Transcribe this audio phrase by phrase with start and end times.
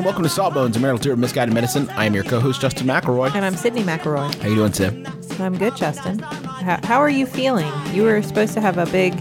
[0.00, 1.86] And welcome to Sawbones, a marital tour of misguided medicine.
[1.90, 3.34] I am your co-host, Justin McElroy.
[3.34, 4.34] And I'm Sydnee McElroy.
[4.36, 5.06] How you doing, Sim?
[5.38, 6.20] I'm good, Justin.
[6.20, 7.70] How, how are you feeling?
[7.92, 9.12] You were supposed to have a big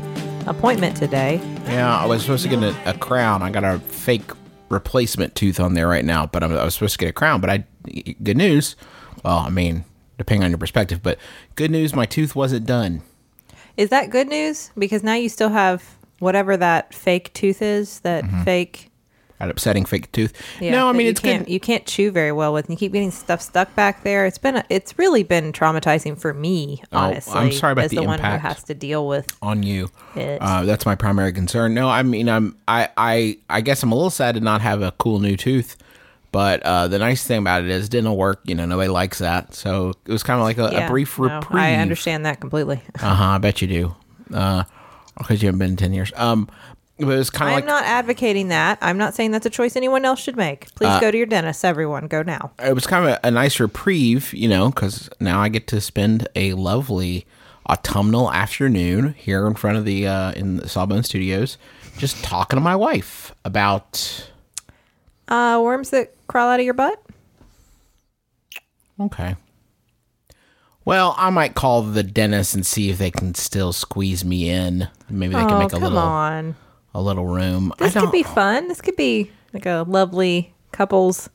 [0.48, 1.42] appointment today.
[1.66, 3.42] Yeah, I was supposed to get a, a crown.
[3.42, 4.32] I got a fake
[4.70, 7.42] replacement tooth on there right now, but I'm, I was supposed to get a crown.
[7.42, 7.66] But I,
[8.24, 8.78] good news.
[9.26, 9.84] Well, I mean,
[10.18, 11.20] depending on your perspective, but
[11.56, 13.02] good news, my tooth wasn't done.
[13.76, 14.72] Is that good news?
[14.78, 18.00] Because now you still have whatever that fake tooth is.
[18.00, 18.44] That mm-hmm.
[18.44, 18.89] fake.
[19.40, 20.34] That upsetting fake tooth.
[20.60, 21.52] Yeah, no, I mean it's can't, good.
[21.54, 22.66] You can't chew very well with.
[22.66, 24.26] And you keep getting stuff stuck back there.
[24.26, 24.58] It's been.
[24.58, 26.84] A, it's really been traumatizing for me.
[26.92, 29.90] Oh, I'm sorry about as the the, one who has to deal with on you.
[30.16, 31.74] Uh, that's my primary concern.
[31.74, 34.82] No, I mean, I'm, I, I, I guess I'm a little sad to not have
[34.82, 35.78] a cool new tooth.
[36.32, 38.42] But uh, the nice thing about it is, it didn't work.
[38.44, 39.56] You know, nobody likes that.
[39.56, 41.64] So it was kind of like a, a Yeah, brief no, reprieve.
[41.64, 42.82] I understand that completely.
[43.02, 43.24] Uh huh.
[43.24, 43.96] I bet you do.
[44.34, 44.64] Uh,
[45.18, 46.14] because you haven't been in ten years.
[46.16, 46.48] Um,
[47.00, 48.78] but kind of I'm like not advocating that.
[48.82, 50.74] I'm not saying that's a choice anyone else should make.
[50.76, 52.08] Please Uh, go to your dentist, everyone.
[52.08, 52.52] Go now.
[52.64, 55.82] it was kind of a, a nice reprieve, you know, because now I get to
[55.82, 57.26] spend a lovely
[57.70, 61.58] autumnal afternoon here in front of the uh, in the Sawbone Studios,
[61.98, 64.30] just talking to my wife about.
[65.28, 67.02] Uh, worms that crawl out of your butt.
[69.00, 69.36] Okay.
[70.86, 74.88] Well, I might call the dentist and see if they can still squeeze me in.
[75.10, 76.56] Maybe they can oh, make a come little on.
[76.94, 77.72] A little room.
[77.78, 78.68] This could be fun.
[78.68, 81.30] This could be like a lovely couples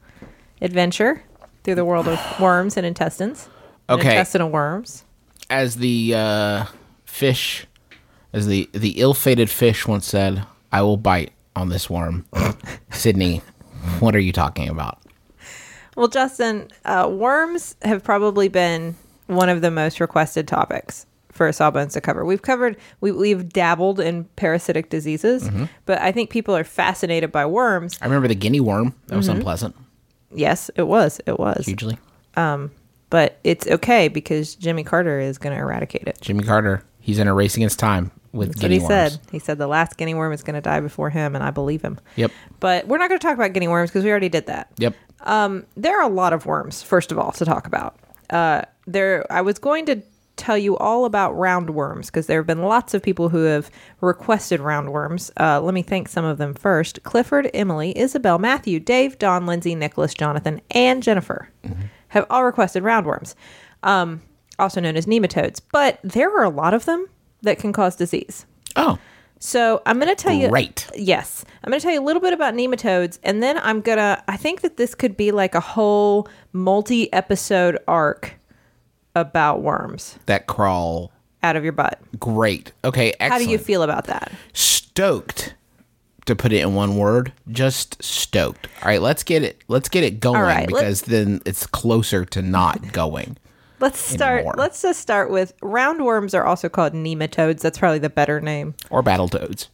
[0.60, 1.22] adventure
[1.62, 3.48] through the world of worms and intestines.
[3.88, 4.10] and Okay.
[4.10, 5.04] Intestinal worms.
[5.50, 6.64] as the uh,
[7.04, 7.66] fish,
[8.32, 12.24] as the the ill-fated fish once said, "I will bite on this worm."
[12.90, 13.40] Sydnee,
[14.00, 14.98] what are you talking about?
[15.96, 18.96] Well, Justin, uh, worms have probably been
[19.28, 22.24] one of the most requested topics for Sawbones to cover.
[22.24, 25.64] We've covered, we, we've dabbled in parasitic diseases, Mm-hmm.
[25.84, 27.98] but I think people are fascinated by worms.
[28.00, 28.94] I remember the guinea worm.
[29.06, 29.16] That Mm-hmm.
[29.16, 29.76] was unpleasant,
[30.32, 31.20] Yes, it was.
[31.26, 31.66] It was.
[31.66, 31.98] hugely.
[33.10, 36.18] But it's okay because Jimmy Carter is going to eradicate it.
[36.20, 38.88] Jimmy Carter, he's in a race against time with That's what he worms.
[38.88, 39.20] said.
[39.30, 41.82] He said the last guinea worm is going to die before him, and I believe
[41.82, 42.00] him.
[42.16, 44.70] Yep, But we're not going to talk about guinea worms because we already did that.
[44.78, 44.94] yep.
[45.24, 47.96] There are a lot of worms, first of all, to talk about.
[48.30, 50.02] Uh, there, I was going to
[50.36, 54.60] tell you all about roundworms because there have been lots of people who have requested
[54.60, 55.30] roundworms.
[55.38, 59.74] Uh, let me thank some of them first: Clifford, Emily, Isabel, Matthew, Dave, Don, Lindsay,
[59.74, 61.48] Nicholas, Jonathan, and Jennifer
[62.08, 63.34] have all requested roundworms,
[63.82, 64.22] um,
[64.58, 65.60] also known as nematodes.
[65.72, 67.06] But there are a lot of them
[67.42, 68.46] that can cause disease.
[68.76, 68.98] Oh,
[69.38, 70.48] So I'm going to tell you.
[70.48, 70.86] Right.
[70.96, 74.22] Yes, I'm going to tell you a little bit about nematodes, and then I'm gonna.
[74.26, 78.34] I think that this could be like a whole multi-episode arc
[79.14, 81.12] about worms that crawl.
[81.42, 82.00] out of your butt.
[82.18, 82.72] Great.
[82.84, 83.32] Okay, excellent.
[83.32, 84.32] How do you feel about that?
[84.52, 85.54] Stoked.
[86.26, 88.66] To put it in one word, just stoked.
[88.80, 89.62] All right, let's get it.
[89.68, 93.36] Let's get it going right, because then it's closer to not going.
[93.80, 94.36] Let's start.
[94.38, 94.54] Anymore.
[94.56, 97.60] Let's just start with roundworms are also called nematodes.
[97.60, 98.74] That's probably the better name.
[98.88, 99.68] Or battle toads.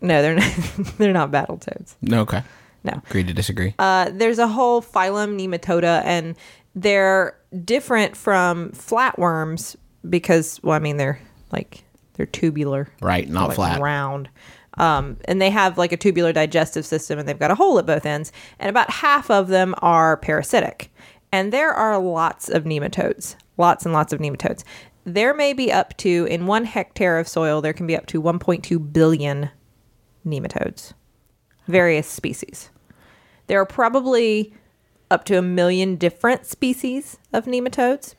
[0.00, 0.52] No, they're not.
[0.98, 1.94] they're not battletoads.
[2.02, 2.42] No, okay.
[2.82, 3.00] No.
[3.08, 3.74] Agree to disagree.
[3.78, 6.34] Uh, there's a whole phylum Nematoda, and
[6.76, 7.34] they're
[7.64, 9.74] different from flatworms
[10.08, 11.18] because, well, I mean, they're
[11.50, 11.82] like
[12.14, 13.80] they're tubular, right, not like flat.
[13.80, 14.28] round.
[14.78, 17.86] Um, and they have like a tubular digestive system, and they've got a hole at
[17.86, 18.30] both ends.
[18.58, 20.92] And about half of them are parasitic,
[21.32, 24.62] and there are lots of nematodes, lots and lots of nematodes.
[25.04, 28.20] There may be up to in one hectare of soil, there can be up to
[28.20, 29.50] 1.2 billion
[30.26, 30.92] nematodes,
[31.68, 32.70] various species.
[33.46, 34.52] There are probably
[35.10, 38.14] up to a million different species of nematodes.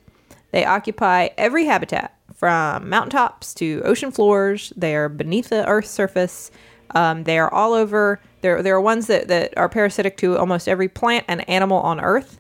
[0.52, 4.72] They occupy every habitat from mountaintops to ocean floors.
[4.76, 6.52] They are beneath the Earth's surface.
[6.96, 8.22] Um, they are all over.
[8.42, 12.00] There, there are ones that, that are parasitic to almost every plant and animal on
[12.00, 12.40] Earth.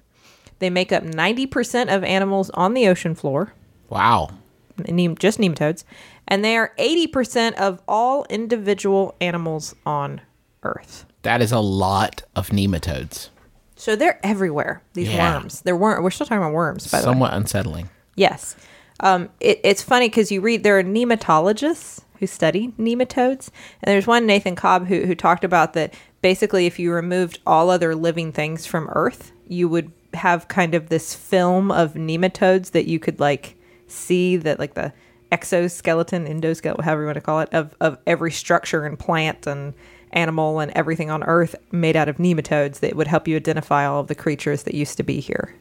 [0.59, 3.53] They make up 90% of animals on the ocean floor,
[3.89, 4.29] Wow.
[4.77, 5.83] just nematodes,
[6.27, 10.21] and they are 80% of all individual animals on
[10.63, 11.05] Earth.
[11.23, 13.29] That is a lot of nematodes.
[13.77, 14.81] So they're everywhere.
[14.93, 15.35] These Yeah.
[15.39, 15.61] worms.
[15.61, 17.11] They're wor- We're still talking about worms, by the way.
[17.13, 17.89] Somewhat unsettling.
[18.15, 18.55] Yes.
[18.99, 23.49] Um, it, it's funny because you read there are nematologists who study nematodes,
[23.83, 25.93] and there's one Nathan Cobb who who talked about that.
[26.23, 30.89] Basically, if you removed all other living things from Earth, you would have kind of
[30.89, 33.55] this film of nematodes that you could like
[33.87, 34.91] see that like the
[35.31, 39.73] exoskeleton, endoskeleton, however you want to call it, of of every structure and plant and
[40.13, 43.99] animal and everything on Earth made out of nematodes that would help you identify all
[44.01, 45.53] of the creatures that used to be here.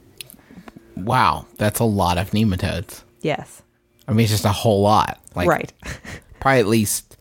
[0.96, 1.46] Wow.
[1.58, 3.02] That's a lot of nematodes.
[3.22, 3.62] Yes.
[4.08, 5.20] I mean, it's just a whole lot.
[5.34, 5.72] Like, right.
[6.40, 7.16] Probably at least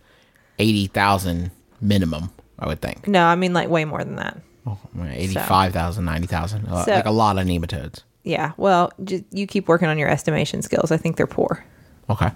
[0.60, 1.52] 80,000
[1.82, 3.08] minimum, I would think.
[3.08, 4.40] No, I mean like way more than that.
[4.68, 6.66] Oh, 85,000, 90,000.
[6.68, 8.04] Uh, So- like a lot of nematodes.
[8.24, 8.54] Yeah.
[8.58, 8.92] Well,
[9.32, 10.92] you keep working on your estimation skills.
[10.92, 11.64] I think they're poor.
[12.10, 12.32] Okay.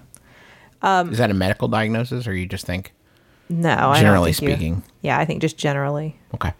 [0.82, 2.92] Um, is that a medical diagnosis or you just think?
[3.50, 4.82] No, I Generally think you- speaking.
[5.02, 6.16] yeah, I think just generally.
[6.34, 6.52] Okay.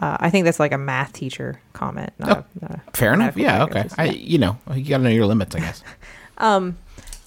[0.00, 2.12] Uh, I think that's like a math teacher comment.
[2.18, 3.36] Not a, not a Fair enough.
[3.36, 3.64] Yeah.
[3.64, 3.72] Okay.
[3.74, 3.98] diagnosis.
[3.98, 5.82] I, you know, you got to know your limits, I guess.
[6.38, 6.78] um,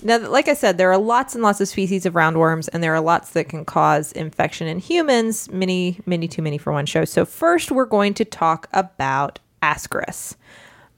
[0.03, 2.95] Now, like I said, there are lots and lots of species of roundworms, and there
[2.95, 5.51] are lots that can cause infection in humans.
[5.51, 7.05] Many, many, too many for one show.
[7.05, 10.35] So first, we're going to talk about Ascaris.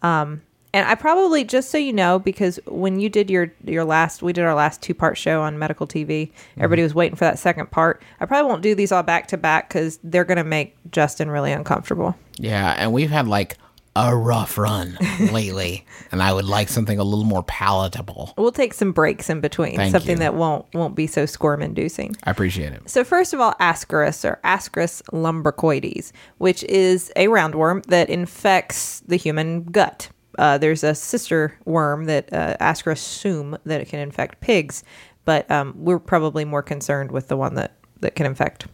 [0.03, 0.41] Um,
[0.73, 4.33] and I probably just so you know, because when you did your your last, we
[4.33, 6.31] did our last two part show on medical TV.
[6.57, 6.85] Everybody mm-hmm.
[6.85, 8.01] was waiting for that second part.
[8.19, 11.29] I probably won't do these all back to back because they're going to make Justin
[11.29, 12.15] really uncomfortable.
[12.37, 12.75] Yeah.
[12.77, 13.57] And we've had like
[13.95, 14.97] a rough run
[15.31, 15.85] lately.
[16.11, 18.33] And I would like something a little more palatable.
[18.37, 20.19] We'll take some breaks in between, Thank something you.
[20.19, 22.15] that won't won't be so squirm inducing.
[22.23, 22.89] I appreciate it.
[22.89, 29.17] So first of all, Ascaris or Ascaris lumbricoides, which is a roundworm that infects the
[29.17, 30.09] human gut.
[30.37, 34.83] Uh, there's a sister worm that uh, Ascaris suum that it can infect pigs,
[35.25, 38.67] but um, we're probably more concerned with the one that that can infect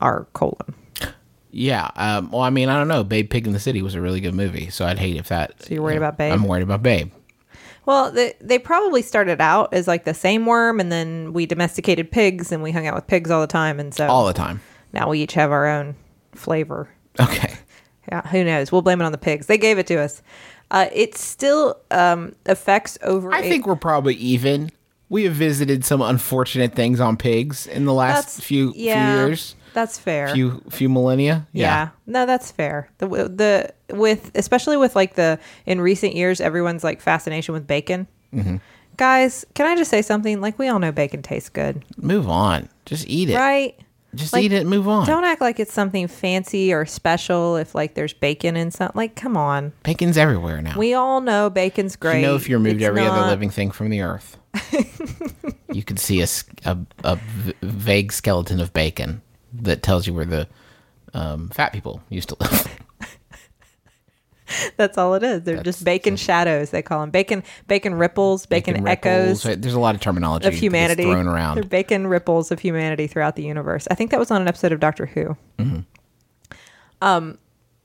[0.00, 0.74] our colon.
[1.50, 1.90] Yeah.
[1.96, 3.02] Um, well, I mean, I don't know.
[3.02, 4.68] Babe Pig in the City was a really good movie.
[4.70, 5.62] So I'd hate if that.
[5.62, 6.32] So you're worried about Babe?
[6.32, 7.10] I'm worried about Babe.
[7.86, 12.10] Well, they, they probably started out as like the same worm, and then we domesticated
[12.10, 14.60] pigs, and we hung out with pigs all the time, and so All the time.
[14.92, 15.94] now we each have our own
[16.34, 16.88] flavor.
[17.20, 17.54] Okay.
[18.10, 18.70] Yeah, who knows?
[18.70, 19.46] We'll blame it on the pigs.
[19.46, 20.22] They gave it to us.
[20.70, 23.32] Uh, it still um, affects over.
[23.32, 24.70] I a- think we're probably even.
[25.08, 29.26] We have visited some unfortunate things on pigs in the last that's few yeah, few
[29.28, 30.34] years, That's fair.
[30.34, 31.46] few few millennia.
[31.52, 31.90] yeah.
[32.06, 32.90] no, that's fair.
[32.98, 38.08] The the with especially with like the in recent years, everyone's like fascination with bacon.
[38.34, 38.56] Mm-hmm.
[38.96, 40.40] Guys, can I just say something?
[40.40, 42.68] Like we all know bacon tastes good, Move on.
[42.84, 43.36] Just eat it.
[43.36, 43.78] right?
[44.14, 45.06] Just Like, eat it and move on.
[45.06, 48.96] Don't act like it's something fancy or special if like there's bacon in something.
[48.96, 49.72] Like, come on.
[49.82, 50.78] Bacon's everywhere now.
[50.78, 52.20] We all know bacon's great.
[52.20, 54.38] you know, if you removed It's every other living thing from the earth,
[55.72, 56.26] you could see a,
[56.64, 59.20] a- a v- vague skeleton of bacon
[59.52, 60.48] that tells you where the
[61.12, 62.75] um, fat people used to live.
[64.76, 65.42] That's all it is.
[65.42, 66.70] They're just bacon shadows.
[66.70, 69.62] They call them bacon, bacon ripples, bacon, echoes ripples.
[69.62, 71.56] There's a lot of terminology of humanity thrown around.
[71.56, 73.86] They're bacon ripples of humanity throughout the universe.
[73.90, 75.36] I think that was on an episode of Doctor Who.
[75.58, 75.80] Mm-hmm.
[77.02, 77.38] Um,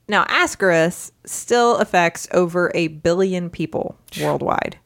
[0.07, 4.77] now Ascaris still affects over a billion people worldwide,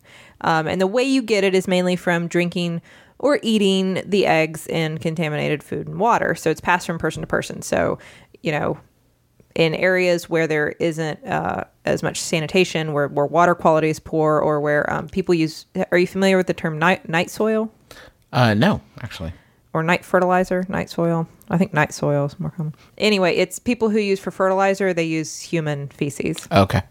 [0.42, 2.82] um, and the way you get it is mainly from drinking
[3.18, 6.36] or eating the eggs in contaminated food and water.
[6.36, 7.62] So it's passed from person to person.
[7.62, 7.98] So
[8.44, 8.78] you know
[9.56, 14.38] in areas where there isn't uh, as much sanitation, where, where water quality is poor,
[14.40, 15.66] or where um, people use.
[15.92, 17.72] Are you familiar with the term night, night soil
[18.34, 19.34] Uh, no, actually.
[19.74, 20.66] or night fertilizer?
[20.68, 21.28] Night soil.
[21.50, 22.76] I think night soil is more common.
[22.98, 24.94] Anyway, it's people who use for fertilizer.
[24.94, 26.48] They use human feces.
[26.52, 26.82] Okay.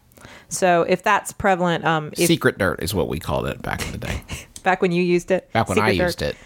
[0.49, 3.93] So if that's prevalent, um, if, Secret dirt is what we called it back in
[3.93, 4.23] the day.
[4.63, 6.05] back when you used it, Back when I dirt.
[6.05, 6.37] used it,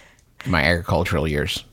[0.45, 1.65] in my agricultural years.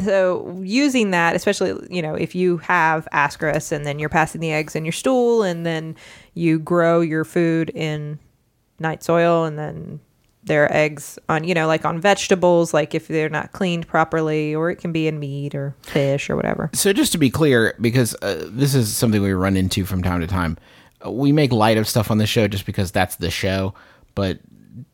[0.00, 4.52] So using that, especially you know if you have ascaris and then you're passing the
[4.52, 5.96] eggs in your stool and then
[6.34, 8.18] you grow your food in
[8.80, 10.00] night soil and then
[10.44, 14.54] there are eggs on you know like on vegetables like if they're not cleaned properly
[14.54, 16.70] or it can be in meat or fish or whatever.
[16.74, 20.20] So just to be clear, because uh, this is something we run into from time
[20.20, 20.58] to time,
[21.06, 23.74] we make light of stuff on the show just because that's the show.
[24.14, 24.40] But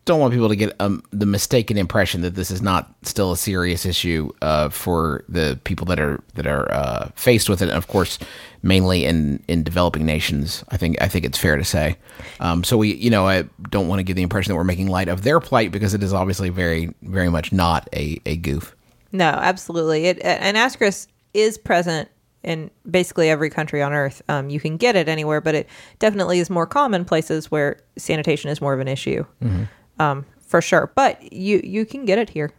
[0.04, 3.36] don't want people to get um, the mistaken impression that this is not still a
[3.36, 7.68] serious issue uh, for the people that are that are uh, faced with it.
[7.68, 8.18] And of course,
[8.62, 10.64] mainly in in developing nations.
[10.68, 11.96] I think I think it's fair to say.
[12.40, 14.88] Um, so we, you know, I don't want to give the impression that we're making
[14.88, 18.74] light of their plight because it is obviously very very much not a a goof.
[19.12, 20.06] No, absolutely.
[20.06, 22.08] It and ascaris is present
[22.42, 24.20] in basically every country on Earth.
[24.28, 25.68] Um, you can get it anywhere, but it
[25.98, 29.24] definitely is more common places where sanitation is more of an issue,
[29.98, 30.90] um, for sure.
[30.94, 32.50] But you you can get it here.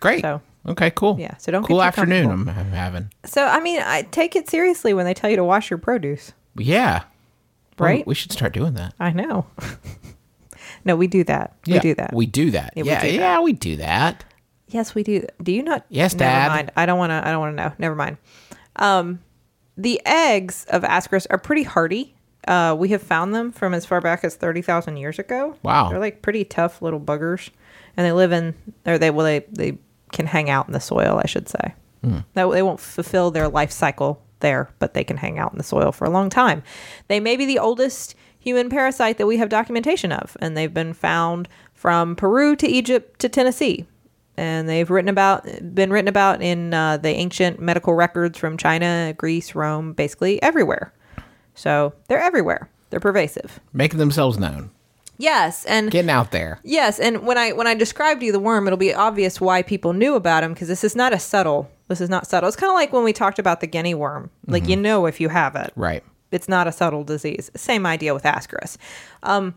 [0.00, 0.22] Great.
[0.22, 1.16] So- okay, cool.
[1.18, 2.30] Yeah, so don't cool afternoon.
[2.30, 3.10] I'm, I'm having.
[3.24, 6.32] So I mean, I take it seriously when they tell you to wash your produce.
[6.56, 7.04] Yeah.
[7.78, 8.06] Well, Right?
[8.06, 8.94] we should start doing that.
[8.98, 9.46] I know.
[10.84, 11.54] no, we do that.
[11.66, 12.14] Yeah, we do that.
[12.14, 12.72] We do that.
[12.74, 13.42] Yeah, we Yeah, do that.
[13.42, 14.24] we do that.
[14.68, 15.24] Yes, we do.
[15.42, 15.84] Do you not?
[15.90, 16.48] Yes, Never Dad.
[16.48, 16.72] mind.
[16.76, 17.22] I don't want to.
[17.26, 17.72] I don't want to know.
[17.78, 18.16] Never mind.
[18.76, 19.20] Um,
[19.76, 22.15] the eggs of ascaris are pretty hardy.
[22.46, 25.56] Uh, we have found them from as far back as thirty thousand years ago.
[25.62, 25.90] Wow.
[25.90, 27.50] they're like pretty tough little buggers,
[27.96, 29.78] and they live in or they well they they
[30.12, 31.20] can hang out in the soil.
[31.22, 31.74] I should say.
[32.02, 32.18] Hmm.
[32.34, 35.64] That they won't fulfill their life cycle there, but they can hang out in the
[35.64, 36.62] soil for a long time.
[37.08, 40.92] They may be the oldest human parasite that we have documentation of, and they've been
[40.92, 43.86] found from Peru to Egypt to Tennessee.
[44.36, 49.14] And they've written about, been written about in uh, the ancient medical records from China,
[49.16, 50.92] Greece, Rome, basically everywhere.
[51.56, 52.68] So they're everywhere.
[52.90, 53.58] They're pervasive.
[53.72, 54.70] Making themselves known.
[55.18, 56.60] Yes, and Getting out there.
[56.62, 59.62] Yes, and when I when I describe to you the worm, it'll be obvious why
[59.62, 61.70] people knew about him because this is not a subtle.
[61.88, 62.48] This is not subtle.
[62.48, 64.30] It's kind of like when we talked about the guinea worm.
[64.46, 66.04] Like you know if you have it, Right.
[66.30, 67.50] it's not a subtle disease.
[67.56, 68.76] Same idea with ascaris.
[69.22, 69.54] Um,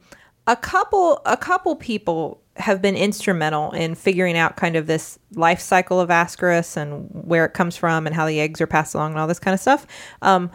[0.47, 5.59] a couple a couple people have been instrumental in figuring out kind of this life
[5.59, 9.11] cycle of ascaris and where it comes from and how the eggs are passed along
[9.11, 9.85] and all this kind of stuff.
[10.21, 10.49] Um,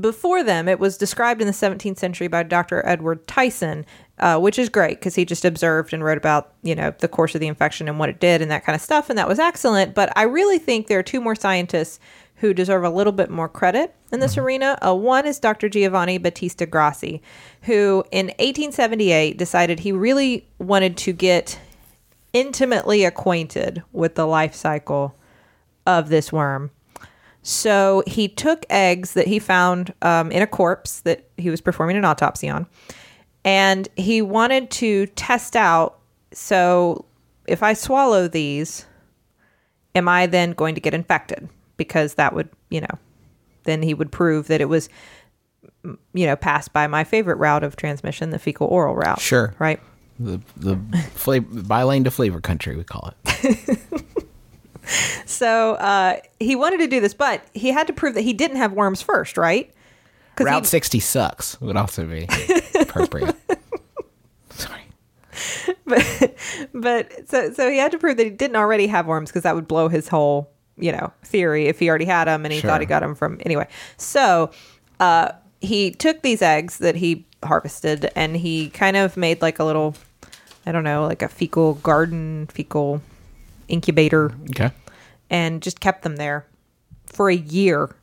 [0.00, 2.86] before them, it was described in the 17th century by Dr.
[2.86, 3.84] Edward Tyson,
[4.18, 7.34] uh, which is great because he just observed and wrote about, you know, the course
[7.34, 9.10] of the infection and what it did and that kind of stuff.
[9.10, 9.94] And that was excellent.
[9.94, 11.98] But I really think there are two more scientists
[12.36, 14.78] who deserve a little bit more credit in this arena.
[14.84, 15.68] Uh, one is Dr.
[15.68, 17.22] Giovanni Battista Grassi,
[17.62, 21.58] who in 1878 decided he really wanted to get
[22.32, 25.14] intimately acquainted with the life cycle
[25.86, 26.70] of this worm.
[27.46, 31.98] So he took eggs that he found um, in a corpse that he was performing
[31.98, 32.66] an autopsy on,
[33.44, 35.98] and he wanted to test out.
[36.32, 37.04] So
[37.46, 38.86] if I swallow these,
[39.94, 41.46] am I then going to get infected?
[41.76, 42.98] Because that would, you know,
[43.64, 44.88] then he would prove that it was,
[46.14, 49.20] you know, passed by my favorite route of transmission, the fecal oral route.
[49.20, 49.54] Sure.
[49.58, 49.80] Right.
[50.18, 50.76] The the
[51.12, 53.78] flavor by lane to flavor country we call it.
[55.26, 58.58] So uh, he wanted to do this, but he had to prove that he didn't
[58.58, 59.72] have worms first, right?
[60.34, 62.28] Because Route sixty sucks would also be
[62.80, 63.34] appropriate.
[64.50, 64.82] Sorry.
[65.86, 66.34] but
[66.74, 69.54] but so so he had to prove that he didn't already have worms because that
[69.54, 72.80] would blow his whole you know theory if he already had them and he thought
[72.80, 73.66] he got them from anyway.
[73.96, 74.50] So
[75.00, 79.64] uh, he took these eggs that he harvested and he kind of made like a
[79.64, 79.94] little
[80.66, 83.00] I don't know like a fecal garden fecal
[83.68, 84.70] incubator Okay.
[85.30, 86.46] and just kept them there
[87.12, 87.94] for a year,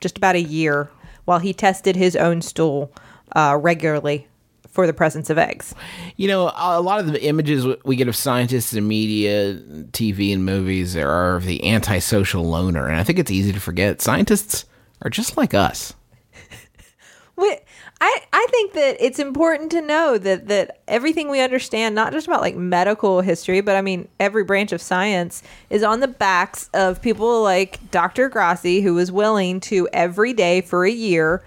[0.00, 0.90] just about a year,
[1.24, 2.92] while he tested his own stool
[3.36, 4.26] uh, regularly
[4.68, 5.74] for the presence of eggs.
[6.16, 9.54] You know, a lot of the images we get of scientists in media,
[9.90, 14.00] TV, and movies are of the antisocial loner, and I think it's easy to forget
[14.00, 14.64] scientists
[15.02, 15.92] are just like us.
[17.36, 17.60] Wait,
[18.02, 22.26] I, I think that it's important to know that, that everything we understand, not just
[22.26, 26.70] about like medical history, but I mean every branch of science, is on the backs
[26.72, 28.30] of people like Dr.
[28.30, 31.44] Grassi, who was willing to every day for a year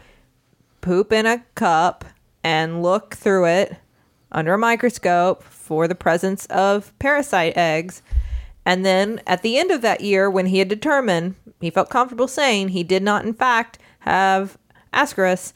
[0.81, 2.05] poop in a cup
[2.43, 3.77] and look through it
[4.31, 8.03] under a microscope for the presence of parasite eggs.
[8.65, 12.27] And then at the end of that year, when he had determined, he felt comfortable
[12.27, 14.57] saying he did not, in fact, have
[14.93, 15.53] ascaris,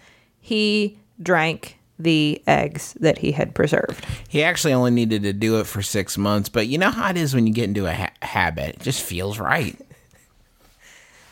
[0.47, 4.05] he drank the eggs that he had preserved.
[4.29, 7.17] He actually only needed to do it for six months, but you know how it
[7.17, 9.77] is when you get into a ha- habit; it just feels right.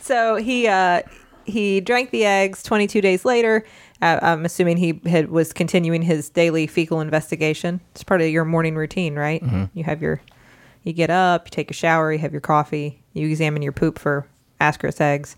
[0.01, 1.01] So he uh,
[1.45, 2.61] he drank the eggs.
[2.61, 3.65] Twenty two days later,
[4.03, 7.79] uh, I'm assuming he had was continuing his daily fecal investigation.
[7.91, 9.41] It's part of your morning routine, right?
[9.73, 10.21] You have your
[10.83, 13.97] you get up, you take a shower, you have your coffee, you examine your poop
[13.97, 14.27] for
[14.61, 15.35] ascaris eggs,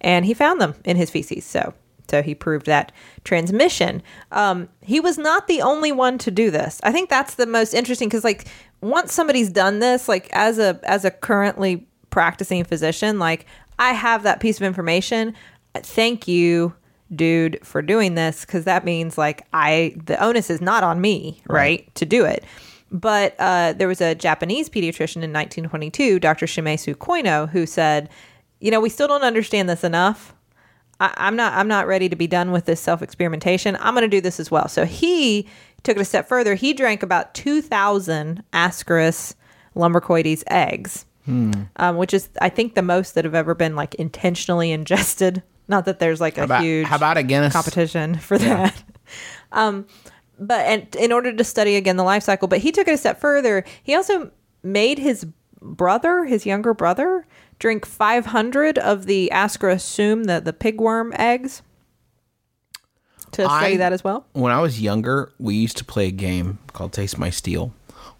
[0.00, 1.44] and he found them in his feces.
[1.44, 1.72] So
[2.10, 2.92] so he proved that
[3.24, 4.02] transmission.
[4.32, 6.80] Um, he was not the only one to do this.
[6.82, 8.46] I think that's the most interesting because like
[8.80, 13.46] once somebody's done this, like as a as a currently practicing physician, like
[13.78, 15.34] I have that piece of information.
[15.74, 16.74] Thank you.
[17.14, 21.42] dude for doing this because that means like I the onus is not on me,
[21.46, 22.44] right, to do it.
[22.90, 26.46] But uh, there was a Japanese pediatrician in 1922, Dr.
[26.46, 28.08] Shimesu Koino, who said,
[28.60, 30.34] "You know, we still don't understand this enough.
[31.00, 31.52] I, I'm not.
[31.54, 33.76] I'm not ready to be done with this self experimentation.
[33.80, 35.46] I'm going to do this as well." So he
[35.82, 36.54] took it a step further.
[36.56, 39.34] He drank about 2,000 Ascaris
[39.76, 44.72] lumbricoides eggs, um, which is, I think, the most that have ever been like intentionally
[44.78, 45.42] ingested.
[45.68, 47.52] Not that there's like a How about, huge how about a Guinness?
[47.52, 48.82] competition for that.
[49.52, 49.86] Um,
[50.38, 52.98] but and in order to study again the life cycle, but he took it a
[52.98, 53.64] step further.
[53.82, 54.30] He also
[54.62, 55.26] made his
[55.62, 57.26] brother, his younger brother,
[57.58, 61.62] drink 500 of the Ascaris suum, the the pigworm eggs,
[63.32, 64.26] to study I- that as well.
[64.32, 67.72] when I was younger, we used to play a game called Taste My Steel,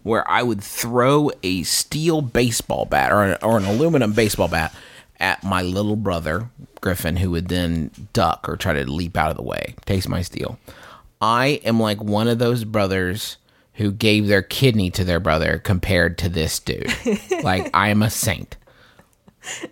[0.03, 4.73] where I would throw a steel baseball bat or an, or an aluminum baseball bat
[5.19, 6.49] at my little brother
[6.81, 9.75] Griffin, who would then duck or try to leap out of the way.
[9.85, 10.57] Taste My Steel.
[11.21, 13.35] I am like one of those brothers
[13.73, 16.93] who gave their kidney to their brother compared to this dude.
[17.43, 18.55] like I am a saint.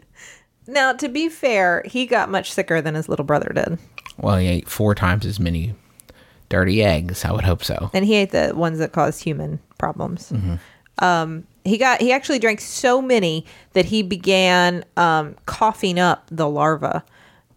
[0.70, 3.80] Now, to be fair, he got much sicker than his little brother did,
[4.18, 5.74] Well, he ate four times as many
[6.50, 7.24] dirty eggs.
[7.24, 7.90] I would hope so.
[7.94, 10.34] and he ate the ones that caused human problems.
[11.00, 16.50] Um, he got he actually drank so many that he began um, coughing up the
[16.50, 17.04] larva,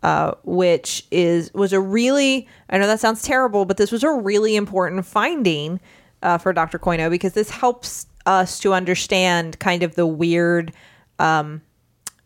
[0.05, 4.11] uh, which is was a really I know that sounds terrible, but this was a
[4.13, 5.81] really important finding
[6.23, 6.79] uh, for Dr.
[6.79, 10.73] Koino because this helps us to understand kind of the weird
[11.19, 11.63] um,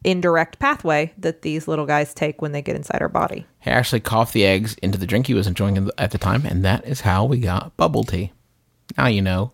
[0.05, 3.47] indirect pathway that these little guys take when they get inside our body.
[3.61, 6.65] He actually coughed the eggs into the drink he was enjoying at the time, and
[6.65, 8.33] that is how we got bubble tea.
[8.97, 9.53] Now you know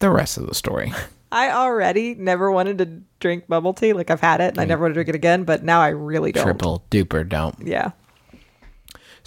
[0.00, 0.92] the rest of the story.
[1.32, 3.92] I already never wanted to drink bubble tea.
[3.92, 5.88] Like I've had it and I never want to drink it again, but now I
[5.88, 6.44] really don't.
[6.44, 7.54] Triple duper don't.
[7.66, 7.92] Yeah.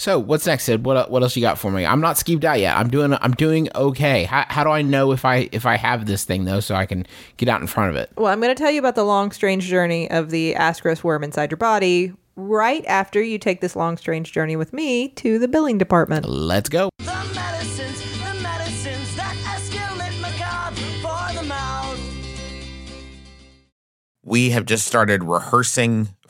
[0.01, 0.83] So what's next, Sid?
[0.83, 1.85] What what else you got for me?
[1.85, 2.75] I'm not skeeved out yet.
[2.75, 4.23] I'm doing I'm doing okay.
[4.23, 6.87] How, how do I know if I if I have this thing though, so I
[6.87, 7.05] can
[7.37, 8.09] get out in front of it?
[8.17, 11.23] Well, I'm going to tell you about the long, strange journey of the Ascaris worm
[11.23, 15.47] inside your body right after you take this long, strange journey with me to the
[15.47, 16.27] billing department.
[16.27, 16.89] Let's go.
[16.97, 17.05] The
[17.35, 21.99] medicines, the medicines that escalate macabre for the mouth.
[24.23, 26.09] we have just started rehearsing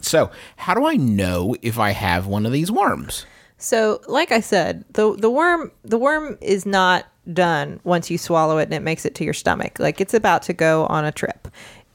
[0.00, 3.26] So, how do I know if I have one of these worms?
[3.58, 8.58] So, like I said, the the worm the worm is not done once you swallow
[8.58, 9.78] it and it makes it to your stomach.
[9.78, 11.48] Like it's about to go on a trip.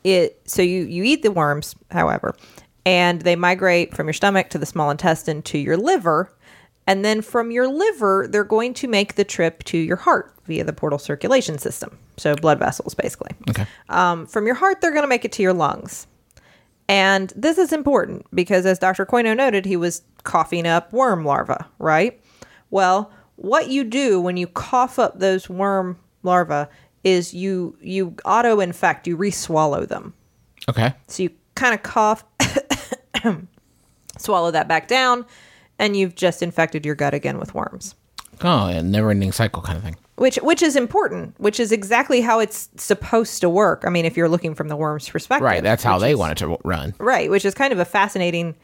[0.04, 2.36] It so you you eat the worms, however,
[2.86, 6.32] and they migrate from your stomach to the small intestine to your liver,
[6.86, 10.64] and then from your liver they're going to make the trip to your heart via
[10.64, 11.98] the portal circulation system.
[12.18, 13.32] So blood vessels basically.
[13.50, 13.66] Okay.
[13.90, 16.06] Um, from your heart they're going to make it to your lungs.
[16.88, 19.06] And this is important because, as Dr.
[19.06, 22.20] Koino noted, he was coughing up worm larvae, right?
[22.70, 26.70] Well, what you do when you cough up those worm larvae
[27.04, 30.14] is you you auto infect, you re-swallow them.
[30.70, 30.94] Okay.
[31.08, 32.24] So you kind of cough,
[34.18, 35.26] swallow that back down,
[35.80, 37.96] and you've just infected your gut again with worms.
[38.42, 39.96] Oh, a never ending cycle kind of thing.
[40.18, 43.84] Which which is important, which is exactly how it's supposed to work.
[43.86, 45.44] I mean, if you're looking from the worm's perspective.
[45.44, 45.62] Right.
[45.62, 46.94] That's how they is- want it to run.
[47.00, 48.56] Right, which is kind of a fascinating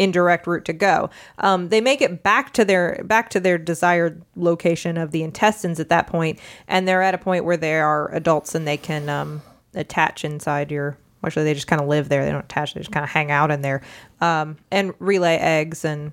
[0.00, 1.10] indirect route to go.
[1.38, 5.78] Um, they make it back to their back to their desired location of the intestines
[5.78, 9.08] at that point, and they're at a point where they are adults and they can
[9.08, 9.42] um,
[9.74, 10.96] attach inside your.
[11.22, 12.24] Actually, they just kind of live there.
[12.24, 12.72] They don't attach.
[12.72, 13.82] They just kind of hang out in there
[14.22, 16.12] um, and relay eggs, and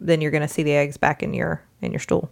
[0.00, 2.30] then you're going to see the eggs back in your in your stool.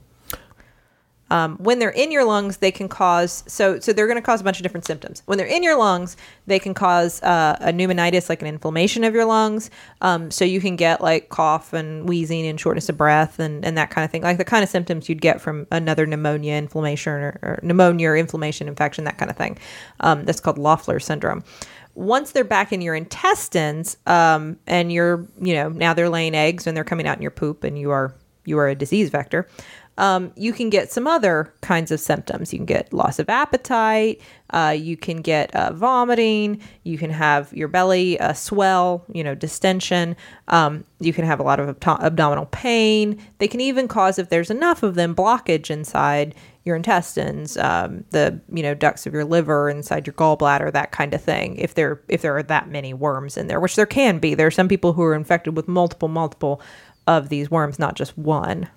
[1.31, 4.41] Um, when they're in your lungs, they can cause so so they're going to cause
[4.41, 5.23] a bunch of different symptoms.
[5.27, 6.17] When they're in your lungs,
[6.47, 9.71] they can cause uh, a pneumonitis, like an inflammation of your lungs.
[10.01, 13.79] Um, so you can get like cough and wheezing and shortness of breath and, and
[13.79, 17.13] that kind of thing, like the kind of symptoms you'd get from another pneumonia, inflammation,
[17.13, 19.59] or, or pneumonia or inflammation, infection, that kind of thing.
[20.01, 21.45] Um, that's called Loeffler syndrome.
[21.95, 26.67] Once they're back in your intestines, um, and you're you know now they're laying eggs
[26.67, 28.15] and they're coming out in your poop, and you are
[28.45, 29.47] you are a disease vector
[30.01, 32.55] um, you can get some other kinds of symptoms.
[32.55, 34.23] You can get loss of appetite.
[34.49, 36.63] Uh, you can get uh, vomiting.
[36.85, 40.17] You can have your belly uh, swell, you know, distension.
[40.49, 43.23] Um, you can have a lot of abdo- abdominal pain.
[43.39, 46.35] They can even cause, if there's enough of them, blockage inside
[46.65, 51.13] your intestines, um, the you know ducts of your liver, inside your gallbladder, that kind
[51.13, 51.57] of thing.
[51.57, 54.47] If there if there are that many worms in there, which there can be, there
[54.47, 56.63] are some people who are infected with multiple multiple
[57.07, 58.69] of these worms, not just one.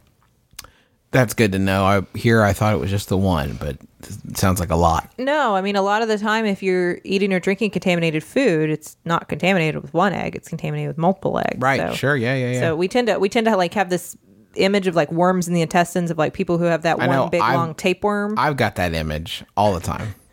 [1.14, 1.86] That's good to know.
[1.86, 5.10] I here I thought it was just the one, but it sounds like a lot.
[5.18, 8.70] No, I mean a lot of the time, if you're eating or drinking contaminated food,
[8.70, 11.60] it's not contaminated with one egg; it's contaminated with multiple eggs.
[11.60, 11.80] Right.
[11.80, 12.18] So- Sure.
[12.18, 12.36] Yeah.
[12.36, 12.52] Yeah.
[12.54, 12.60] Yeah.
[12.60, 14.18] So we tend to we tend to like have this
[14.56, 17.22] image of like worms in the intestines of like people who have that I know,
[17.22, 18.36] one big I'm- long tapeworm.
[18.38, 20.16] I've got that image all the time.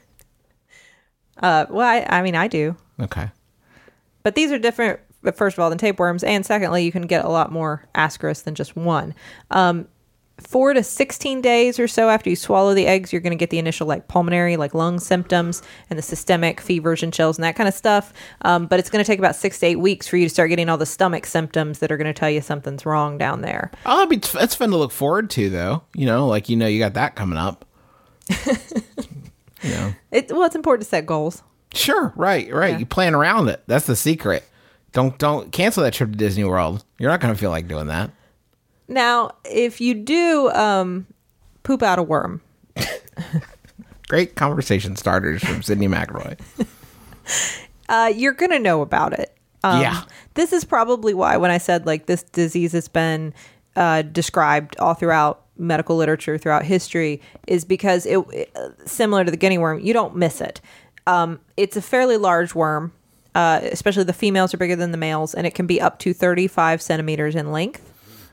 [1.43, 3.31] Uh, well, I, I mean I do, Okay.
[4.23, 5.01] but these are different.
[5.23, 8.45] but First of all, than tapeworms, and secondly, you can get a lot more ascaris
[8.45, 9.15] than just one.
[9.51, 9.89] Um,
[10.41, 13.51] four to 16 days or so after you swallow the eggs, you're going to get
[13.51, 17.57] the initial like pulmonary, like lung symptoms and the systemic fevers and chills and that
[17.57, 18.13] kind of stuff.
[18.43, 20.51] Um, but it's going to take about six to eight weeks for you to start
[20.51, 23.71] getting all the stomach symptoms that are going to tell you something's wrong down there.
[23.87, 25.83] Oh, be, it's fun to look forward to, though.
[25.95, 27.65] You know, like you know, you got that coming up.
[28.47, 29.95] you know.
[30.11, 31.43] It, well, it's important to set goals.
[31.75, 32.13] Sure.
[32.17, 32.53] Right.
[32.53, 32.79] Right.
[32.79, 33.63] You plan around it.
[33.67, 34.45] That's the secret.
[34.93, 36.85] Don't don't cancel that trip to Disney World.
[36.99, 38.11] You're not going to feel like doing that.
[38.91, 41.07] Now, if you do um,
[41.63, 42.43] poop out a worm,
[44.09, 46.37] Great conversation starters from Sydnee McRoy.
[47.89, 49.37] uh, you're going to know about it.
[49.63, 50.03] Um, Yeah.
[50.35, 53.33] This is probably why when I said like this disease has been
[53.77, 58.53] uh, described all throughout medical literature, throughout history, is because it, it-
[58.87, 60.61] similar to the guinea worm, you don't miss it.
[61.07, 62.93] Um, it's a fairly large worm,
[63.35, 66.13] uh, especially the females are bigger than the males, and it can be up to
[66.13, 67.90] 35 centimeters in length,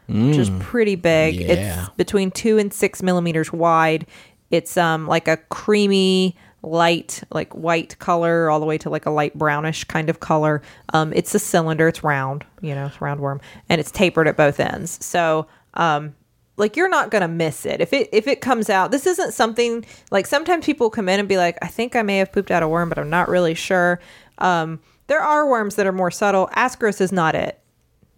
[0.07, 1.35] which is pretty big.
[1.35, 1.81] yeah.
[1.81, 4.07] It's between two and six millimeters wide.
[4.51, 9.09] It's um like a creamy light like white color all the way to like a
[9.11, 10.61] light brownish kind of color.
[10.93, 11.87] Um it's a cylinder.
[11.87, 13.41] It's round you know it's a round worm.
[13.69, 15.03] And it's tapered at both ends.
[15.05, 16.15] So um
[16.55, 17.81] like you're not gonna miss it.
[17.81, 21.29] If it if it comes out this isn't something like sometimes people come in and
[21.29, 23.53] be like i think i may have pooped out a worm but i'm not really
[23.53, 23.99] sure.
[24.39, 26.49] Um there are worms that are more subtle.
[26.55, 27.59] Ascaris is not it.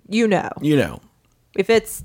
[0.08, 0.50] You know.
[0.62, 1.00] You know.
[1.60, 2.04] If it's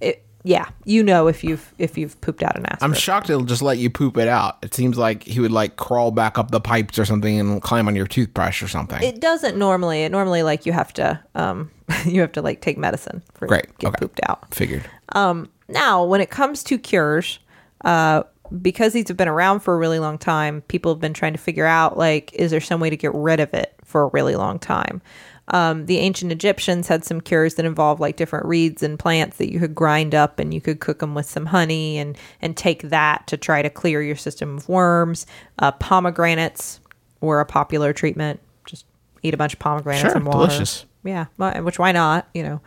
[0.00, 2.78] it, yeah, you know if you've if you've pooped out an ass.
[2.80, 4.58] I'm shocked it'll just let you poop it out.
[4.62, 7.88] It seems like he would like crawl back up the pipes or something and climb
[7.88, 9.02] on your toothbrush or something.
[9.02, 10.04] It doesn't normally.
[10.04, 11.70] It normally like you have to um
[12.06, 13.98] you have to like take medicine for Great, get okay.
[13.98, 14.54] pooped out.
[14.54, 14.84] Figured.
[15.10, 17.40] Um Now, when it comes to cures,
[17.84, 18.22] uh,
[18.60, 21.38] because these have been around for a really long time, people have been trying to
[21.38, 24.36] figure out like, is there some way to get rid of it for a really
[24.36, 25.00] long time?
[25.48, 29.52] Um, the ancient Egyptians had some cures that involved like different reeds and plants that
[29.52, 32.82] you could grind up and you could cook them with some honey and and take
[32.82, 35.26] that to try to clear your system of worms.
[35.58, 36.80] Uh, pomegranates
[37.20, 38.40] were a popular treatment.
[38.64, 38.86] Just
[39.22, 40.38] eat a bunch of pomegranates Sure, and water.
[40.38, 40.86] delicious.
[41.04, 41.26] Yeah,
[41.60, 42.26] which why not?
[42.32, 42.60] You know,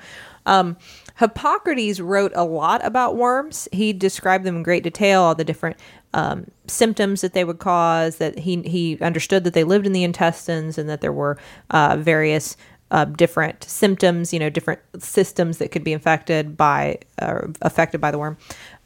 [0.46, 0.78] um,
[1.18, 3.68] Hippocrates wrote a lot about worms.
[3.72, 5.78] He described them in great detail, all the different
[6.14, 8.18] um, symptoms that they would cause.
[8.18, 11.38] That he he understood that they lived in the intestines and that there were
[11.70, 12.58] uh, various
[12.92, 14.34] uh, different symptoms.
[14.34, 18.38] You know, different systems that could be infected by or affected by the worm.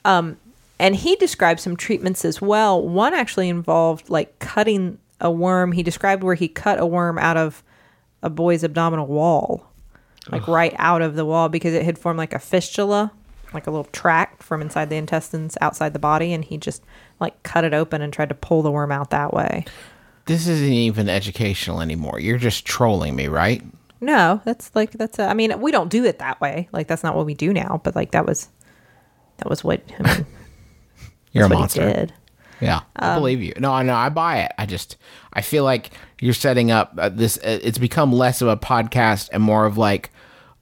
[0.06, 0.38] Um,
[0.80, 2.82] and he described some treatments as well.
[2.82, 5.74] One actually involved like cutting a worm.
[5.74, 7.64] He described where he cut a worm out of
[8.24, 9.72] a boy's abdominal wall,
[10.32, 13.12] like right out of the wall because it had formed like a fistula,
[13.54, 16.84] like a little tract from inside the intestines outside the body, and he just
[17.20, 19.66] like cut it open and tried to pull the worm out that way.
[20.26, 22.20] This isn't even educational anymore.
[22.20, 23.64] You're just trolling me, right?
[24.00, 26.68] No, that's like that's a, I mean, we don't do it that way.
[26.72, 28.50] Like that's not what we do now, but like that was
[29.38, 30.26] that was what I mean,
[31.32, 32.08] You're a monster.
[32.60, 33.54] Yeah, I believe you.
[33.58, 33.96] No, I know.
[33.96, 34.52] I buy it.
[34.58, 34.98] I just
[35.34, 37.38] I feel like you're setting up uh, this.
[37.38, 40.12] Uh, it's become less of a podcast and more of like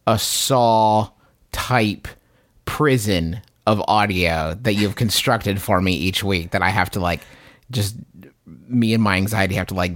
[0.08, 1.10] a saw
[1.52, 2.08] type
[2.70, 6.52] prison of audio that you've constructed for me each week.
[6.52, 7.22] That I have to like
[7.72, 7.96] just
[8.68, 9.94] me and my anxiety have to like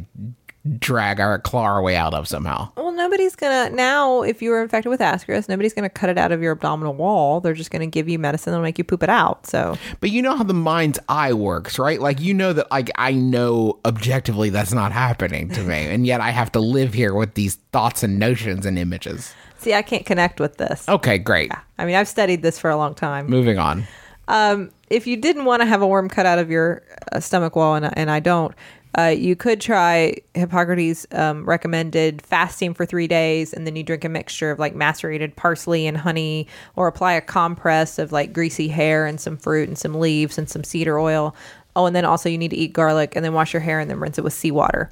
[0.79, 2.71] drag our claw our way out of somehow.
[2.75, 4.21] Well, nobody's gonna now.
[4.23, 7.41] If you were infected with ascaris, nobody's gonna cut it out of your abdominal wall.
[7.41, 9.45] They're just gonna give you medicine that'll make you poop it out.
[9.45, 11.99] So But you know how the mind's eye works, right?
[12.01, 16.21] Like you know that like I know objectively that's not happening to me, and yet
[16.21, 19.33] I have to live here with these thoughts and notions and images.
[19.63, 20.87] See, I can't connect with this.
[20.87, 21.51] Okay, great.
[21.77, 23.27] I mean, I've studied this for a long time.
[23.27, 23.85] Moving on.
[24.27, 27.55] Um, if you didn't want to have a worm cut out of your uh, stomach
[27.55, 28.53] wall, and, and I don't,
[28.97, 34.05] uh, you could try Hippocrates um, recommended fasting for three days, and then you drink
[34.05, 38.67] a mixture of like macerated parsley and honey, or apply a compress of like greasy
[38.67, 41.35] hair and some fruit and some leaves and some cedar oil.
[41.75, 43.89] Oh, and then also you need to eat garlic, and then wash your hair, and
[43.89, 44.91] then rinse it with seawater.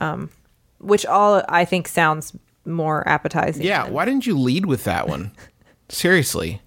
[0.00, 0.30] Um,
[0.78, 2.36] which all I think sounds
[2.68, 3.64] more appetizing.
[3.64, 5.32] Yeah, than- why didn't you lead with that one?
[5.88, 6.60] Seriously.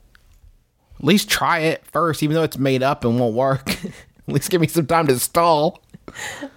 [1.00, 3.70] At least try it first, even though it's made up and won't work.
[4.28, 5.82] At least give me some time to stall.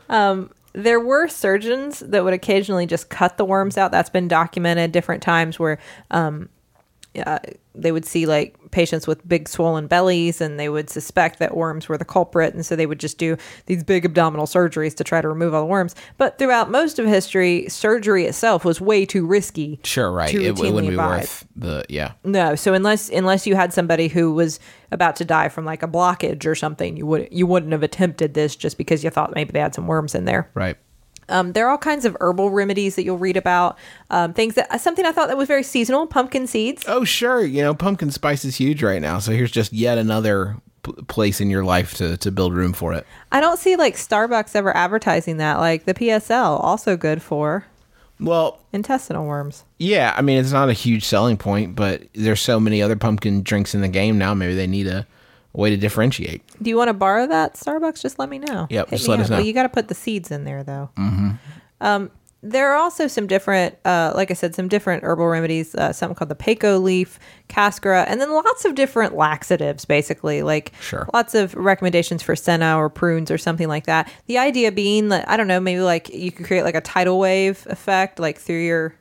[0.09, 3.91] Um, there were surgeons that would occasionally just cut the worms out.
[3.93, 5.79] That's been documented different times where
[6.11, 6.49] um,
[7.25, 7.39] uh,
[7.75, 11.89] they would see like patients with big swollen bellies and they would suspect that worms
[11.89, 12.53] were the culprit.
[12.53, 15.63] And so they would just do these big abdominal surgeries to try to remove all
[15.63, 15.95] the worms.
[16.19, 19.81] But throughout most of history, surgery itself was way too risky.
[19.85, 20.35] Sure, right.
[20.35, 22.13] It, it wouldn't be worth the yeah.
[22.25, 24.59] No, so unless unless you had somebody who was
[24.91, 28.35] about to die from like a blockage or something, you would you wouldn't have attempted
[28.35, 30.51] this just because you thought maybe they had some worms in there.
[30.55, 30.77] Right.
[31.29, 33.79] Um, there are all kinds of herbal remedies that you'll read about.
[34.11, 36.85] Um, things that something I thought that was very seasonal: pumpkin seeds.
[36.87, 37.45] Oh, sure.
[37.45, 39.19] You know, pumpkin spice is huge right now.
[39.19, 42.93] So here's just yet another p- place in your life to, to build room for
[42.93, 43.07] it.
[43.33, 45.59] I don't see like Starbucks ever advertising that.
[45.59, 47.67] Like the PSL, also good for
[48.21, 49.65] Well, intestinal worms.
[49.79, 53.43] yeah, I mean, it's not a huge selling point, but there's so many other pumpkin
[53.43, 54.35] drinks in the game now.
[54.35, 55.07] Maybe they need a,
[55.57, 56.43] way to differentiate.
[56.65, 58.01] Do you want to borrow that Starbucks?
[58.03, 58.67] Just let me know.
[58.71, 59.37] Yep, Hit just let us know.
[59.37, 60.91] Well, you got to put the seeds in there though.
[60.99, 61.31] Mm-hmm.
[61.81, 62.11] Um,
[62.43, 65.75] there are also some different, uh, like I said, some different herbal remedies.
[65.75, 69.85] Uh, something called the Paco leaf, cascara, and then lots of different laxatives.
[69.87, 71.09] Basically, like Sure.
[71.15, 74.13] lots of recommendations for senna or prunes or something like that.
[74.27, 77.19] The idea being that I don't know, maybe like you could create like a tidal
[77.19, 78.95] wave effect, like through your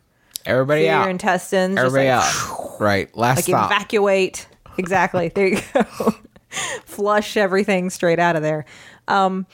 [0.46, 1.02] Everybody through out.
[1.04, 1.76] your intestines.
[1.76, 2.80] just Everybody like, out.
[2.80, 3.18] Right.
[3.18, 3.72] Last like stop.
[3.72, 4.48] evacuate.
[4.78, 5.30] Exactly.
[5.36, 5.86] There you go.
[6.86, 8.66] Flush everything straight out of there.
[9.08, 9.46] Um,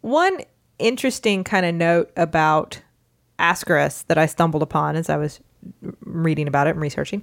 [0.00, 0.40] one
[0.78, 2.80] interesting kind of note about
[3.38, 5.40] Ascaris that I stumbled upon as I was
[6.04, 7.22] reading about it and researching.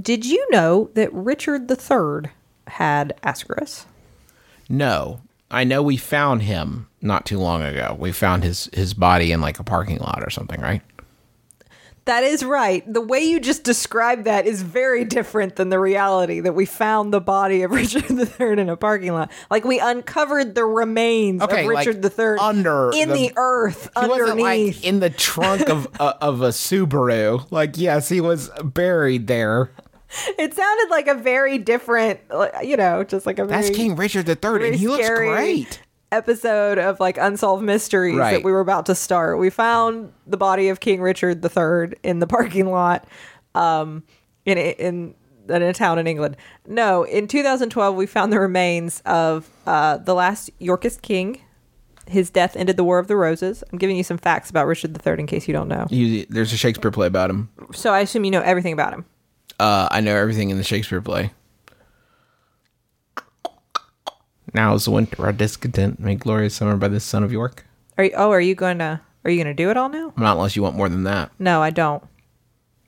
[0.00, 2.30] Did you know that Richard III
[2.66, 3.86] had Ascaris?
[4.68, 7.96] No, I know we found him not too long ago.
[7.98, 10.82] We found his his body in like a parking lot or something, right?
[12.06, 12.82] That is right.
[12.92, 17.12] The way you just described that is very different than the reality that we found
[17.12, 19.30] the body of Richard III in a parking lot.
[19.50, 23.90] Like we uncovered the remains Okay, of like, Richard III under in the, the- earth
[23.96, 24.76] underneath.
[24.76, 27.46] like in the trunk of uh, of a Subaru.
[27.50, 29.70] Like yes, he was buried there.
[30.38, 32.18] It sounded like a very different,
[32.64, 35.80] you know, just like a That's King Richard III, and he looks great.
[36.12, 38.32] Episode of like unsolved mysteries Right.
[38.34, 39.38] that we were about to start.
[39.38, 43.06] We found the body of King Richard III in the parking lot,
[43.54, 44.02] um,
[44.44, 45.14] in in
[45.48, 46.36] in a town in England.
[46.66, 51.40] No, in 2012 we found the remains of uh, the last Yorkist king.
[52.06, 53.62] His death ended the War of the Roses.
[53.72, 55.86] I'm giving you some facts about Richard III in case you don't know.
[55.90, 57.48] You, there's a Shakespeare play about him.
[57.72, 59.04] So I assume you know everything about him.
[59.60, 61.30] Uh, I know everything in the Shakespeare play.
[64.54, 67.64] Now is the winter our discontent, made glorious summer by the son of York.
[67.98, 70.12] Are you, oh, are you going to are you going to do it all now?
[70.16, 71.30] Not unless you want more than that.
[71.38, 72.02] No, I don't.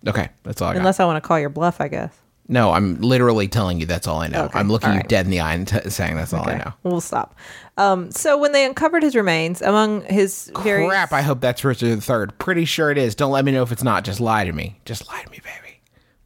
[0.07, 0.79] Okay, that's all I got.
[0.79, 2.13] Unless I want to call your bluff, I guess.
[2.49, 4.45] no, I'm literally telling you that's all I know.
[4.45, 6.57] Okay, I'm looking all you dead in the eye and t- saying that's all I
[6.57, 6.73] know.
[6.83, 7.37] We'll stop.
[7.77, 12.03] Um, so when they uncovered his remains, among his very Crap, I hope that's Richard
[12.09, 12.27] III.
[12.39, 13.15] Pretty sure it is.
[13.15, 14.05] Don't let me know if it's not.
[14.05, 14.81] Just lie to me.
[14.85, 15.81] Just lie to me, baby.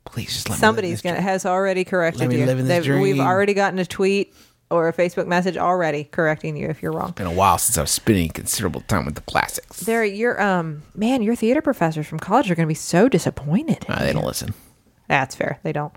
[0.06, 2.46] Please just let me somebody's this gonna has already corrected me you.
[2.46, 4.32] live in this They've- We've already gotten a tweet
[4.70, 7.12] or a Facebook message already correcting you if you're wrong.
[7.12, 9.80] Been a while since I've spending considerable time with the classics.
[9.80, 13.84] There, your um man, your theater professors from college are gonna be so disappointed.
[13.88, 14.54] Uh, they don't listen.
[15.08, 15.60] That's fair.
[15.62, 15.94] They don't.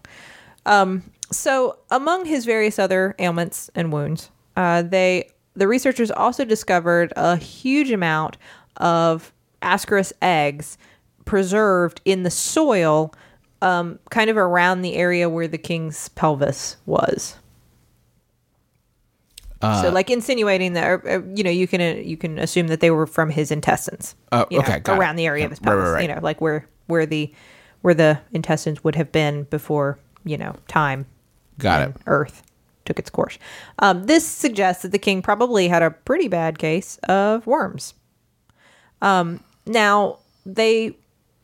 [0.65, 7.11] Um, so among his various other ailments and wounds, uh, they the researchers also discovered
[7.15, 8.37] a huge amount
[8.77, 10.77] of Ascaris eggs
[11.25, 13.13] preserved in the soil,
[13.61, 17.35] um, kind of around the area where the king's pelvis was.
[19.61, 22.79] So, like insinuating that, or, uh, you know, you can uh, you can assume that
[22.79, 24.15] they were from his intestines.
[24.31, 24.99] Oh, you know, okay, got it.
[24.99, 25.89] around the area of his Yeah, right, pelvis.
[25.89, 26.09] right, right.
[26.09, 27.33] You know, like where where the
[27.81, 31.05] where the intestines would have been before you know time
[31.57, 31.95] Got it.
[32.07, 32.43] Earth
[32.85, 33.37] took its course.
[33.79, 37.93] Um, this suggests that the king probably had a pretty bad case of worms.
[39.01, 40.95] Um, now they,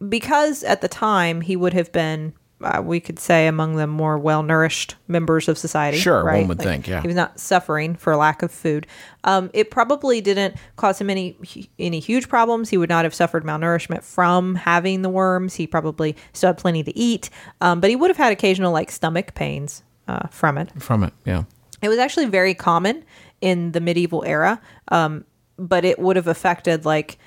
[0.08, 4.18] because at the time he would have been, uh, we could say, among the more
[4.18, 5.98] well-nourished members of society.
[5.98, 6.48] Sure, one right?
[6.48, 7.02] would think, yeah.
[7.02, 8.88] he was not suffering for lack of food.
[9.26, 11.36] Um, it probably didn't cause him any
[11.78, 12.70] any huge problems.
[12.70, 15.56] He would not have suffered malnourishment from having the worms.
[15.56, 18.90] He probably still had plenty to eat, um, but he would have had occasional like
[18.90, 20.72] stomach pains uh, from it.
[20.82, 21.44] From it, yeah.
[21.82, 23.04] It was actually very common
[23.42, 25.26] in the medieval era, um,
[25.58, 27.18] but it would have affected like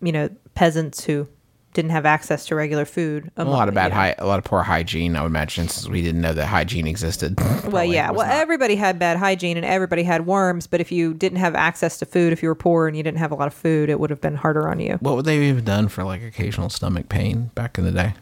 [0.00, 1.28] you know peasants who
[1.74, 3.30] didn't have access to regular food.
[3.36, 5.16] A lot of bad, hy- a lot of poor hygiene.
[5.16, 7.38] I would imagine since we didn't know that hygiene existed.
[7.72, 8.10] Well, yeah.
[8.10, 8.34] Well, not.
[8.36, 12.06] everybody had bad hygiene and everybody had worms, but if you didn't have access to
[12.06, 14.10] food, if you were poor and you didn't have a lot of food, it would
[14.10, 14.98] have been harder on you.
[15.00, 18.14] what would they have done for like occasional stomach pain back in the day?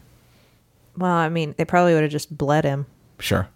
[0.97, 2.85] Well, I mean, they probably would have just bled him.
[3.19, 3.47] Sure.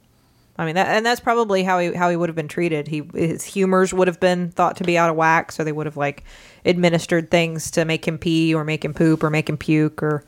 [0.58, 2.88] I mean, that, and that's probably how he how he would have been treated.
[2.88, 5.86] He his humors would have been thought to be out of whack, so they would
[5.86, 6.24] have like
[6.63, 10.24] administered things to make him pee or make him poop or make him puke or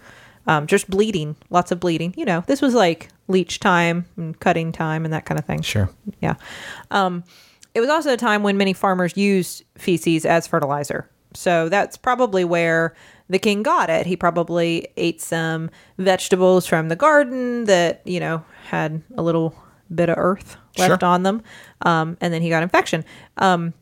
[0.45, 2.13] um, just bleeding, lots of bleeding.
[2.17, 5.61] You know, this was like leech time and cutting time and that kind of thing.
[5.61, 5.89] Sure.
[6.21, 6.35] Yeah.
[6.91, 7.23] Um,
[7.73, 11.09] it was also a time when many farmers used feces as fertilizer.
[11.33, 12.95] So that's probably where
[13.29, 14.05] the king got it.
[14.05, 19.55] He probably ate some vegetables from the garden that, you know, had a little
[19.93, 21.09] bit of earth left Sure.
[21.09, 21.41] on them.
[21.81, 23.03] Um, and then he got infection.
[23.37, 23.73] Um,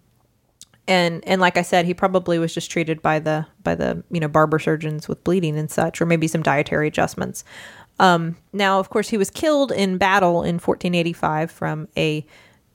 [0.87, 4.19] and and like I said, he probably was just treated by the by the you
[4.19, 7.43] know barber surgeons with bleeding and such, or maybe some dietary adjustments.
[7.99, 12.25] Um, now, of course, he was killed in battle in 1485 from a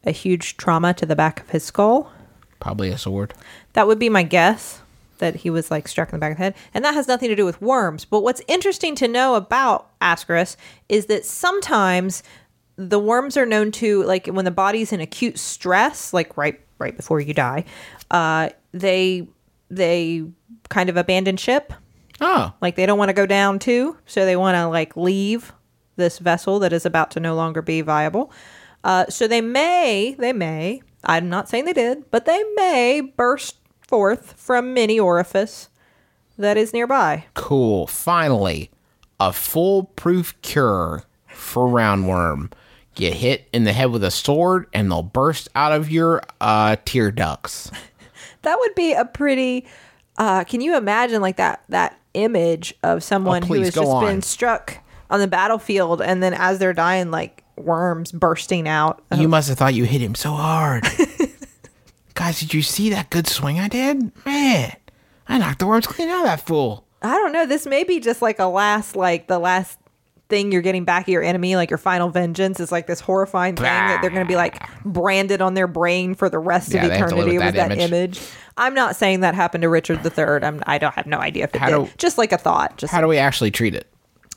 [0.04, 2.10] a huge trauma to the back of his skull.
[2.58, 3.32] Probably a sword.
[3.74, 4.80] That would be my guess
[5.18, 6.54] that he was like struck in the back of the head.
[6.74, 8.06] And that has nothing to do with worms.
[8.06, 10.56] But what's interesting to know about Ascaris
[10.88, 12.22] is that sometimes
[12.88, 16.96] the worms are known to like when the body's in acute stress, like right right
[16.96, 17.64] before you die,
[18.10, 19.28] uh, they
[19.70, 20.24] they
[20.68, 21.72] kind of abandon ship.
[22.22, 25.52] Oh, Like they don't want to go down too, so they want to like leave
[25.96, 28.32] this vessel that is about to no longer be viable.
[28.84, 33.56] Uh, so they may, they may, I'm not saying they did, but they may burst
[33.86, 35.68] forth from any orifice
[36.38, 37.24] that is nearby.
[37.34, 37.86] cool.
[37.86, 38.70] Finally,
[39.18, 42.50] a foolproof cure for roundworm.
[43.00, 46.76] Get hit in the head with a sword and they'll burst out of your uh,
[46.84, 47.70] tear ducts.
[48.42, 49.66] That would be a pretty.
[50.16, 54.02] Uh, can you imagine like that that image of someone who has just on.
[54.02, 54.78] been struck
[55.10, 59.02] on the battlefield, and then as they're dying, like worms bursting out.
[59.14, 60.86] You must have thought you hit him so hard.
[62.14, 64.10] Guys, did you see that good swing I did?
[64.24, 64.74] Man,
[65.28, 66.86] I knocked the worms clean out of that fool.
[67.02, 67.46] I don't know.
[67.46, 69.78] This may be just like a last, like the last
[70.30, 73.56] thing you're getting back at your enemy, like your final vengeance is like this horrifying
[73.56, 76.84] thing that they're going to be like branded on their brain for the rest Yeah,
[76.84, 78.18] of they have to live eternity with with that that image.
[78.18, 78.28] image.
[78.56, 80.42] I'm not saying that happened to Richard III.
[80.46, 81.86] I'm, I don't have no idea if it How did.
[81.86, 82.78] do- just like a thought.
[82.78, 83.86] Just How do we actually treat it?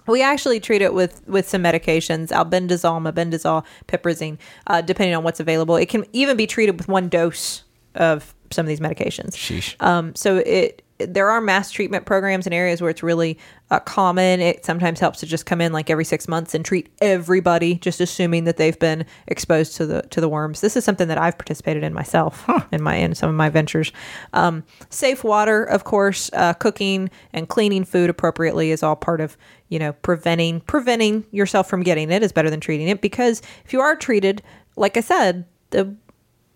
[0.07, 4.37] We actually treat it with with some medications, albendazole, mebendazole, piperazine,
[4.67, 5.77] uh, depending on what's available.
[5.77, 7.63] It can even be treated with one dose
[7.95, 9.31] of some of these medications.
[9.31, 9.75] Sheesh.
[9.81, 13.37] Um, so it there are mass treatment programs in areas where it's really
[13.71, 14.39] uh, common.
[14.39, 17.99] It sometimes helps to just come in like every six months and treat everybody, just
[17.99, 20.61] assuming that they've been exposed to the to the worms.
[20.61, 23.91] This is something that I've participated in myself in my in some of my ventures.
[24.33, 29.37] Um, safe water, of course, uh, cooking and cleaning food appropriately is all part of
[29.69, 33.73] you know preventing preventing yourself from getting it is better than treating it because if
[33.73, 34.41] you are treated,
[34.75, 35.95] like I said, the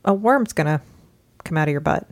[0.05, 0.81] a worm's gonna
[1.43, 2.07] come out of your butt.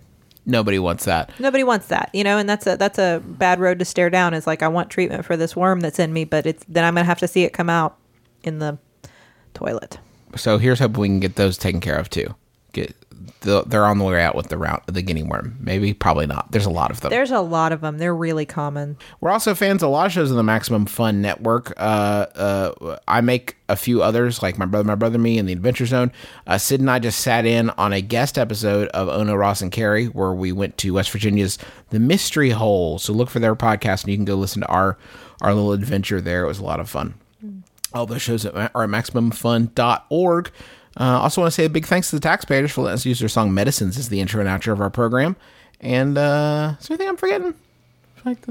[0.46, 1.32] Nobody wants that.
[1.39, 4.34] Nobody wants that, you know, and that's a that's a bad road to stare down.
[4.34, 6.93] Is like I want treatment for this worm that's in me, but it's then I'm
[6.93, 7.98] gonna have to see it come out
[8.43, 8.78] in the
[9.54, 9.98] toilet.
[10.36, 12.36] So here's hoping we can get those taken care of too.
[12.76, 12.95] Get
[13.41, 15.55] the, they're on the way out with the round the guinea worm.
[15.59, 16.51] Maybe, probably not.
[16.51, 17.11] There's a lot of them.
[17.11, 17.97] There's a lot of them.
[17.97, 18.97] They're really common.
[19.21, 21.73] We're also fans of a lot of shows on the Maximum Fun Network.
[21.78, 25.53] Uh, uh, I make a few others, like My Brother, My Brother, Me, and The
[25.53, 26.11] Adventure Zone.
[26.45, 29.71] Uh, Sid and I just sat in on a guest episode of Ono, Ross, and
[29.71, 31.57] Carrie, where we went to West Virginia's
[31.91, 32.99] The Mystery Hole.
[32.99, 34.97] So look for their podcast, and you can go listen to our
[35.41, 36.43] our little adventure there.
[36.43, 37.15] It was a lot of fun.
[37.93, 40.51] All those shows are at MaximumFun.org.
[40.98, 43.20] Uh, also, want to say a big thanks to the taxpayers for letting us use
[43.20, 45.36] their song "Medicines" as the intro and outro of our program.
[45.82, 47.54] And uh, is there anything I'm forgetting?
[48.24, 48.48] Like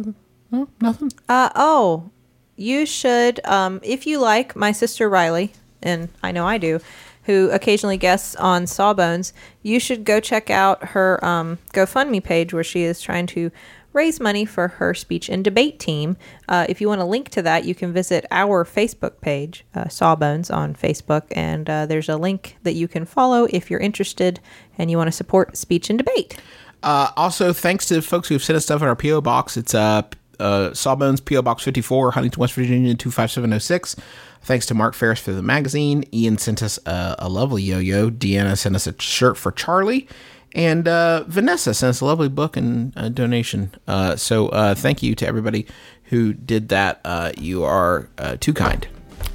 [0.51, 1.11] no, nothing.
[1.29, 2.11] Uh, oh,
[2.57, 6.81] you should, um, if you like my sister Riley, and I know I do,
[7.25, 9.33] who occasionally guests on Sawbones,
[9.63, 13.51] you should go check out her um, GoFundMe page where she is trying to
[13.95, 16.17] raise money for her speech and debate team.
[16.49, 19.89] Uh, if you want a link to that, you can visit our Facebook page, uh,
[19.89, 24.41] Sawbones on Facebook, and uh, there's a link that you can follow if you're interested
[24.77, 26.37] and you want to support speech and debate.
[26.83, 29.57] Uh, also, thanks to folks who've sent us stuff in our PO box.
[29.57, 30.03] It's uh,
[30.39, 33.97] uh, Sawbones PO Box 54, Huntington, West Virginia 25706.
[34.43, 36.05] Thanks to Mark Ferris for the magazine.
[36.13, 38.11] Ian sent us a, a lovely yo-yo.
[38.11, 40.07] Deanna sent us a shirt for Charlie.
[40.55, 43.75] And uh, Vanessa sent us a lovely book and a donation.
[43.89, 45.67] Uh, so uh, thank you to everybody
[46.05, 47.01] who did that.
[47.05, 48.87] Uh, you are uh, too kind.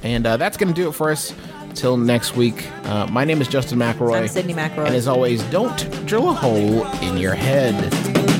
[0.02, 1.34] And uh, that's going to do it for us.
[1.72, 2.66] Till next week.
[2.82, 4.16] Uh, my name is Justin McElroy.
[4.16, 4.86] I'm Sydnee McElroy.
[4.86, 8.39] And as always, don't drill a hole in your head.